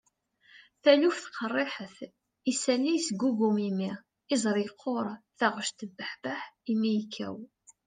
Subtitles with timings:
[0.83, 1.97] taluft qerriḥet,
[2.51, 3.91] isalli yesgugum imi,
[4.33, 5.05] iẓri yeqquṛ,
[5.37, 7.35] taɣect tebbuḥbeḥ, imi yekkaw